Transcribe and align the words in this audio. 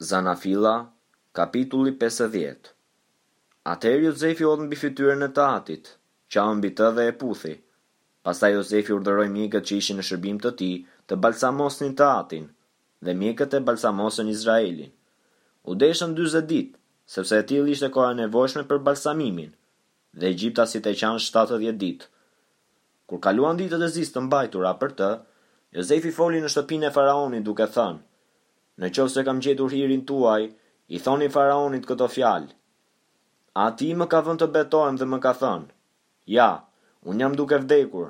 Zanafila, 0.00 0.86
kapitulli 1.36 1.90
50 1.92 2.68
Atëherë 3.68 4.06
Jozefi 4.06 4.46
odhën 4.48 4.70
bi 4.70 4.78
fityrën 4.80 5.26
e 5.26 5.28
tatit, 5.38 5.90
qaën 6.32 6.62
bi 6.64 6.70
të 6.78 6.86
dhe 6.96 7.04
e 7.10 7.16
puthi. 7.20 7.52
Pasta 8.24 8.48
Jozefi 8.54 8.94
urdëroj 8.96 9.26
mjekët 9.36 9.68
që 9.68 9.76
ishin 9.82 10.00
në 10.00 10.06
shërbim 10.08 10.40
të 10.40 10.54
ti 10.62 10.70
të 11.08 11.18
balsamosnin 11.26 11.92
të 12.00 12.08
atin 12.22 12.48
dhe 13.04 13.14
mjekët 13.20 13.58
e 13.60 13.62
balsamosën 13.68 14.32
Izraelin. 14.32 14.88
U 15.68 15.76
deshën 15.84 16.16
20 16.22 16.48
ditë, 16.54 16.78
sepse 17.16 17.36
e 17.36 17.44
tili 17.52 17.76
ishte 17.76 17.92
koha 17.98 18.14
nevojshme 18.22 18.64
për 18.72 18.80
balsamimin, 18.88 19.52
dhe 20.16 20.32
Egjipta 20.32 20.64
si 20.72 20.80
të 20.80 20.96
qanë 21.02 21.24
70 21.28 21.76
ditë. 21.84 22.06
Kur 23.04 23.20
kaluan 23.28 23.60
ditët 23.60 23.84
e 23.84 23.92
zistë 24.00 24.16
të 24.16 24.24
mbajtura 24.30 24.72
për 24.80 24.96
të, 25.02 25.12
Jozefi 25.80 26.16
foli 26.20 26.40
në 26.40 26.54
shtëpin 26.56 26.88
e 26.88 26.94
faraoni 26.96 27.44
duke 27.50 27.68
thënë, 27.76 28.06
në 28.80 28.88
qovë 28.96 29.12
se 29.12 29.22
kam 29.28 29.40
gjetur 29.44 29.72
hirin 29.76 30.04
tuaj, 30.08 30.46
i 30.94 30.98
thoni 31.04 31.28
faraonit 31.32 31.84
këto 31.88 32.06
fjalë. 32.10 32.50
A 33.62 33.66
ti 33.78 33.90
më 33.98 34.06
ka 34.10 34.20
vënd 34.26 34.40
të 34.42 34.48
betohem 34.56 34.96
dhe 34.98 35.06
më 35.12 35.18
ka 35.26 35.32
thënë, 35.42 35.68
ja, 36.38 36.48
unë 37.06 37.22
jam 37.24 37.36
duke 37.38 37.58
vdekur, 37.62 38.08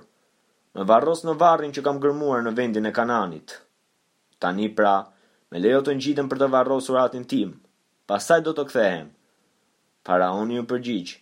më 0.77 0.87
varros 0.91 1.25
në 1.27 1.35
varrin 1.43 1.75
që 1.75 1.85
kam 1.87 1.99
gërmuar 2.03 2.45
në 2.47 2.55
vendin 2.61 2.87
e 2.89 2.93
kananit. 2.99 3.57
Tani 4.41 4.71
pra, 4.79 4.95
me 5.51 5.59
lejo 5.61 5.83
të 5.87 5.97
njitëm 5.99 6.31
për 6.31 6.41
të 6.45 6.49
varros 6.55 6.89
uratin 6.93 7.27
tim, 7.33 7.57
pasaj 8.09 8.41
do 8.47 8.55
të 8.57 8.67
kthehem. 8.71 9.11
Faraoni 10.07 10.61
ju 10.61 10.69
përgjigjë, 10.73 11.19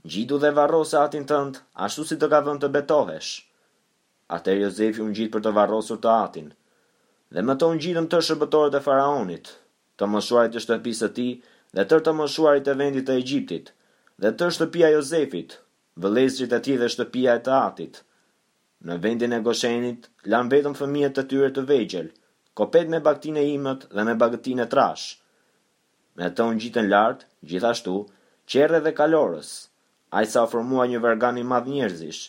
Gjitu 0.00 0.36
dhe 0.40 0.48
varrose 0.56 0.96
atin 0.96 1.26
tëndë, 1.28 1.58
ashtu 1.84 2.06
si 2.08 2.16
të 2.16 2.28
ka 2.32 2.38
vënd 2.46 2.62
të 2.64 2.68
betohesh. 2.72 3.32
Ate 4.32 4.54
Jozefi 4.56 5.02
unë 5.04 5.12
gjitë 5.18 5.32
për 5.34 5.42
të 5.44 5.50
varrosur 5.58 5.98
të 6.00 6.14
atin, 6.22 6.46
dhe 7.34 7.42
më 7.46 7.54
tonë 7.62 7.80
gjitëm 7.82 8.06
të 8.10 8.18
shërbëtorët 8.28 8.76
e 8.78 8.84
faraonit, 8.86 9.50
të 9.98 10.06
mëshuarit 10.12 10.54
të 10.56 10.62
shtëpisë 10.64 11.02
të 11.02 11.10
ti, 11.18 11.26
dhe 11.76 11.84
tërë 11.90 12.04
të 12.06 12.14
mëshuarit 12.20 12.64
të 12.68 12.74
vendit 12.82 13.06
të 13.08 13.18
Egjiptit, 13.22 13.72
dhe 14.20 14.32
të 14.36 14.48
shtëpia 14.56 14.88
Jozefit, 14.96 15.54
vëlezrit 16.04 16.56
e 16.58 16.60
ti 16.64 16.76
dhe 16.80 16.88
shtëpia 16.94 17.36
e 17.38 17.42
të 17.46 17.52
atit. 17.58 18.00
Në 18.88 18.96
vendin 19.04 19.36
e 19.36 19.40
Goshenit, 19.46 20.08
lanë 20.32 20.52
vetëm 20.56 20.76
fëmijët 20.80 21.16
të 21.18 21.24
tyre 21.32 21.50
të 21.56 21.64
vegjel, 21.70 22.08
kopet 22.58 22.90
me 22.94 23.00
baktin 23.06 23.38
e 23.40 23.44
imët 23.54 23.86
dhe 23.94 24.06
me 24.08 24.14
baktin 24.24 24.62
e 24.64 24.68
trash. 24.74 25.06
Me 26.18 26.30
të 26.34 26.46
unë 26.50 26.62
gjitën 26.64 26.88
lartë, 26.90 27.26
gjithashtu, 27.50 27.94
qerë 28.52 28.80
dhe 28.86 28.94
kalorës, 29.00 29.50
a 30.16 30.24
i 30.24 30.26
sa 30.32 30.46
formua 30.52 30.88
një 30.90 30.98
vergani 31.04 31.44
madh 31.52 31.70
njerëzish. 31.74 32.22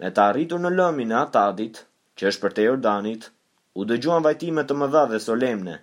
Me 0.00 0.08
të 0.14 0.24
arritur 0.28 0.60
në 0.62 0.72
lëmin 0.80 1.12
e 1.14 1.18
atadit, 1.24 1.82
që 2.18 2.30
është 2.30 2.44
për 2.46 2.54
te 2.58 2.68
Jordanit, 2.70 3.32
u 3.78 3.82
dëgjuan 3.90 4.22
vajtime 4.22 4.62
të 4.70 4.74
mëdha 4.80 5.00
dhe 5.10 5.18
solemne, 5.22 5.74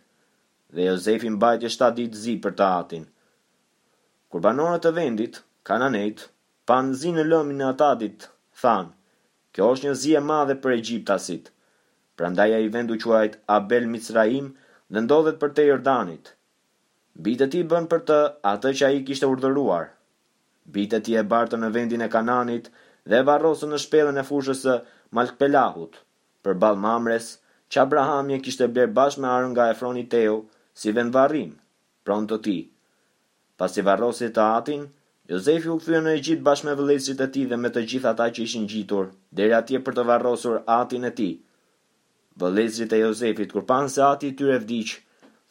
dhe 0.76 0.84
Jozefi 0.88 1.32
mbajtje 1.36 1.72
7 1.74 1.96
ditë 1.98 2.20
zi 2.24 2.36
për 2.46 2.54
të 2.60 2.68
atin. 2.84 3.06
Kur 4.32 4.44
banorët 4.46 4.88
e 4.88 4.94
vendit, 4.98 5.42
kananejt, 5.68 6.24
pan 6.70 6.94
zi 7.02 7.12
në 7.18 7.26
lëmin 7.32 7.60
në 7.62 7.68
atadit, 7.74 8.30
thanë, 8.64 8.94
kjo 9.54 9.68
është 9.76 9.88
një 9.90 9.96
zi 10.04 10.14
e 10.16 10.22
madhe 10.32 10.56
për 10.64 10.78
Egjiptasit, 10.80 11.52
ndaja 12.32 12.58
i 12.62 12.68
vendu 12.70 12.96
quajt 13.02 13.40
Abel 13.50 13.88
Mitzraim 13.90 14.52
dhe 14.94 15.02
ndodhet 15.02 15.40
për 15.42 15.54
te 15.58 15.64
Jordanit. 15.66 16.28
Bitë 17.28 17.48
ti 17.56 17.62
bën 17.72 17.88
për 17.90 18.02
të 18.10 18.18
atë 18.46 18.72
që 18.78 18.86
a 18.86 18.90
i 18.94 19.00
kishtë 19.08 19.30
urdhëruar. 19.34 19.88
Bitë 20.76 21.00
ti 21.08 21.16
e 21.18 21.24
bartë 21.32 21.58
në 21.64 21.72
vendin 21.78 22.04
e 22.06 22.10
kananit 22.14 22.70
dhe 23.10 23.24
e 23.24 23.26
varrosën 23.32 23.74
në 23.74 23.80
shpelën 23.88 24.22
e 24.22 24.26
fushës 24.28 24.62
e 24.70 24.76
Malkpelahut, 25.18 25.98
për 26.46 26.62
balë 26.62 26.84
mamres, 26.86 27.32
që 27.72 27.80
Abraham 27.82 28.30
e 28.36 28.40
kishtë 28.46 28.66
e 28.68 28.72
bler 28.76 28.90
bashkë 28.96 29.22
me 29.24 29.30
arën 29.34 29.54
nga 29.54 29.66
Efroni 29.74 30.02
Teo 30.14 30.34
si 30.82 30.92
vend 30.96 31.14
varrim, 31.16 31.52
pronë 32.08 32.28
të 32.32 32.38
ti. 32.48 32.56
Pas 33.60 33.78
i 33.80 33.86
varrosi 33.90 34.28
të 34.36 34.44
atin, 34.60 34.82
Jozefi 35.32 35.70
u 35.72 35.78
këthyë 35.80 36.02
në 36.04 36.16
e 36.18 36.24
gjitë 36.26 36.46
bashkë 36.48 36.68
me 36.70 36.74
vëlesit 36.80 37.22
e 37.24 37.28
ti 37.36 37.46
dhe 37.52 37.60
me 37.62 37.70
të 37.76 37.84
gjitha 37.92 38.12
ta 38.22 38.28
që 38.36 38.44
ishin 38.48 38.68
gjitur, 38.74 39.08
dhe 39.38 39.48
atje 39.60 39.80
për 39.86 39.98
të 40.00 40.06
varrosur 40.12 40.58
atin 40.76 41.08
e 41.08 41.12
ti. 41.20 41.30
Vëlesit 42.42 42.96
e 42.96 43.00
Jozefit, 43.06 43.54
kur 43.56 43.66
panë 43.72 43.94
se 43.96 44.04
ati 44.10 44.32
i 44.32 44.36
tyre 44.40 44.58
vdicë, 44.66 45.00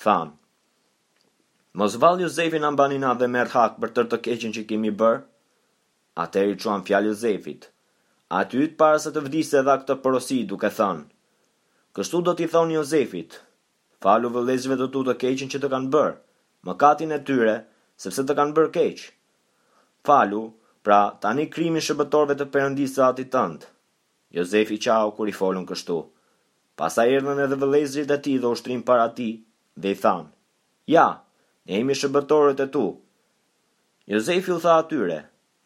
thamë. 0.05 0.37
Mos 1.81 1.97
valë 2.03 2.27
Jozefi 2.27 2.59
në 2.61 2.71
mbanina 2.75 3.15
dhe 3.21 3.29
merë 3.37 3.53
hak 3.57 3.79
për 3.81 3.93
tërë 3.97 4.11
të 4.13 4.19
keqen 4.29 4.55
që 4.59 4.67
kemi 4.73 4.93
bërë, 5.03 5.23
atër 6.27 6.53
i 6.53 6.59
quanë 6.65 6.87
fjalë 6.91 7.13
Jozefit. 7.15 7.71
aty 8.41 8.59
ty 8.61 8.67
të 8.73 8.79
parë 8.81 9.01
se 9.07 9.11
të 9.15 9.21
vdise 9.27 9.63
dha 9.67 9.77
këtë 9.83 9.95
porosi 10.05 10.41
duke 10.51 10.71
thënë, 10.79 11.05
Kështu 11.99 12.19
do 12.27 12.33
t'i 12.39 12.47
thonë 12.51 12.77
Jozefit, 12.77 13.39
falu 14.05 14.29
vëllezive 14.31 14.77
të 14.79 14.87
tu 14.95 15.01
të 15.07 15.17
keqin 15.25 15.49
që 15.55 15.61
të 15.65 15.69
kanë 15.73 15.89
bërë, 15.95 16.15
më 16.67 16.73
katin 16.79 17.11
e 17.11 17.19
tyre, 17.31 17.55
sepse 18.05 18.23
të 18.29 18.37
kanë 18.39 18.55
bërë 18.59 18.71
keq. 18.77 19.01
Falu, 20.07 20.45
pra 20.87 20.99
tani 21.25 21.49
krimi 21.55 21.81
shëbëtorve 21.85 22.37
të 22.41 22.45
përëndisë 22.55 22.97
të 22.97 23.03
ati 23.07 23.25
tëndë. 23.35 23.71
Jozefi 24.39 24.79
qau 24.87 25.11
kur 25.17 25.33
i 25.33 25.35
folën 25.41 25.65
kështu. 25.67 25.97
Pasa 26.79 27.09
erdhën 27.11 27.43
edhe 27.45 27.59
vëlezrit 27.61 28.13
e 28.15 28.19
ti 28.25 28.37
dhe 28.41 28.53
ushtrim 28.55 28.85
para 28.89 29.09
ti 29.19 29.27
dhe 29.83 29.91
i 29.91 29.99
thanë, 30.05 30.29
ja, 30.95 31.07
ne 31.69 31.81
imi 31.83 31.97
shëbëtorve 31.99 32.53
e 32.65 32.69
tu. 32.77 32.85
Jozefi 34.15 34.53
u 34.55 34.61
tha 34.63 34.77
atyre, 34.85 35.19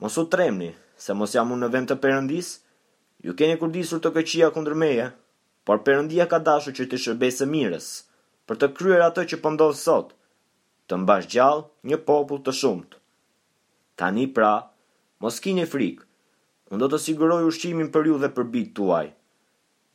mos 0.03 0.17
u 0.19 0.25
tremni, 0.33 0.71
se 0.97 1.12
mos 1.15 1.37
jam 1.37 1.53
unë 1.55 1.67
në 1.67 1.71
vend 1.77 1.93
të 1.93 1.99
përëndisë, 2.06 2.59
ju 3.29 3.37
keni 3.39 3.61
kurdisur 3.61 4.01
të 4.03 4.11
këqia 4.17 4.51
kundër 4.56 4.75
meje, 4.85 5.06
por 5.65 5.81
Perëndia 5.81 6.27
ka 6.29 6.39
dashur 6.45 6.75
që 6.77 6.85
të 6.93 6.99
shërbesë 7.05 7.47
mirës, 7.49 7.87
për 8.49 8.59
të 8.61 8.69
kryer 8.77 9.03
atë 9.09 9.25
që 9.33 9.39
po 9.45 9.53
ndodh 9.55 9.77
sot, 9.81 10.11
të 10.89 10.99
mbash 11.03 11.29
gjallë 11.33 11.65
një 11.91 11.99
popull 12.09 12.43
të 12.45 12.53
shumt. 12.59 12.99
Tani 13.97 14.27
pra, 14.37 14.51
mos 15.25 15.41
kini 15.41 15.65
frikë, 15.65 16.05
unë 16.71 16.81
do 16.85 16.89
të 16.93 17.01
siguroj 17.07 17.41
ushqimin 17.49 17.89
për 17.95 18.11
ju 18.11 18.19
dhe 18.25 18.31
për 18.37 18.49
bitë 18.55 18.75
tuaj. 18.79 19.07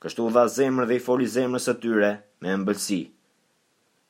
Kështu 0.01 0.25
u 0.25 0.31
dha 0.33 0.47
zemrë 0.55 0.87
dhe 0.89 0.97
i 0.97 1.03
foli 1.05 1.27
zemrës 1.29 1.67
së 1.67 1.75
tyre 1.83 2.11
me 2.41 2.53
ëmbëlsi. 2.55 2.99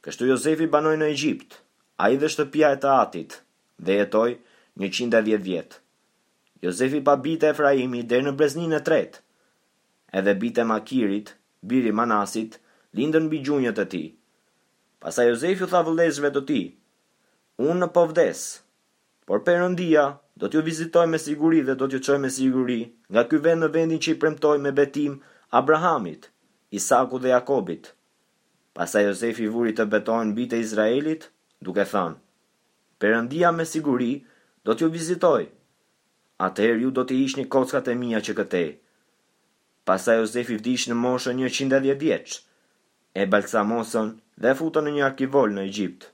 Kështu 0.05 0.27
Jozefi 0.29 0.67
banoi 0.71 0.95
në 1.01 1.07
Egjipt, 1.15 1.57
ai 2.05 2.13
dhe 2.21 2.29
shtëpia 2.29 2.69
e 2.75 2.79
të 2.83 2.93
atit, 3.03 3.39
dhe 3.83 3.97
jetoi 3.99 4.37
110 4.85 5.41
vjet. 5.47 5.79
Jozefi 6.63 7.01
pa 7.07 7.17
bitë 7.25 7.51
Efraimi 7.51 8.05
deri 8.11 8.27
në 8.29 8.35
breznin 8.39 8.77
e 8.77 8.79
tretë, 8.89 9.19
edhe 10.21 10.37
bitë 10.43 10.67
Makirit 10.69 11.33
biri 11.63 11.91
Manasit, 11.91 12.59
lindën 12.95 13.27
bi 13.29 13.41
gjunjët 13.43 13.79
e 13.83 13.85
ti. 13.91 14.03
Pasa 14.99 15.23
Jozefi 15.27 15.63
u 15.63 15.69
tha 15.71 15.81
vëlezhve 15.87 16.31
të 16.35 16.41
ti, 16.49 16.59
unë 17.61 17.75
në 17.81 17.87
povdes, 17.95 18.41
por 19.27 19.43
përëndia 19.47 20.03
do 20.39 20.47
t'ju 20.47 20.63
vizitoj 20.65 21.05
me 21.11 21.19
siguri 21.23 21.61
dhe 21.67 21.75
do 21.79 21.87
t'ju 21.87 21.99
qoj 22.07 22.17
me 22.23 22.31
siguri 22.37 22.79
nga 23.13 23.23
ky 23.29 23.39
vend 23.45 23.63
në 23.65 23.69
vendin 23.75 24.01
që 24.03 24.13
i 24.15 24.19
premtoj 24.21 24.57
me 24.63 24.71
betim 24.79 25.19
Abrahamit, 25.59 26.27
Isaku 26.79 27.19
dhe 27.23 27.31
Jakobit. 27.35 27.93
Pasa 28.73 29.03
Jozefi 29.05 29.47
vuri 29.51 29.75
të 29.75 29.87
beton 29.91 30.35
bitë 30.37 30.55
e 30.59 30.63
Izraelit, 30.65 31.29
duke 31.65 31.83
thanë, 31.91 32.19
përëndia 33.01 33.51
me 33.55 33.65
siguri 33.67 34.13
do 34.65 34.75
t'ju 34.75 34.91
vizitoj, 34.95 35.47
atëherë 36.49 36.83
ju 36.85 36.91
do 36.99 37.03
t'i 37.03 37.23
ishni 37.27 37.47
kockat 37.47 37.87
e 37.91 37.95
mija 38.03 38.21
që 38.27 38.35
këtej, 38.39 38.69
pasaj 39.89 40.15
Josef 40.21 40.49
i 40.53 40.57
vdish 40.59 40.85
në 40.91 40.97
moshën 41.03 41.41
110 41.45 41.95
vjeç. 42.03 42.35
E 43.21 43.25
balsamosën 43.33 44.13
dhe 44.45 44.55
futën 44.61 44.89
në 44.89 44.95
një 44.99 45.07
arkivol 45.11 45.57
në 45.59 45.67
Egjipt. 45.73 46.09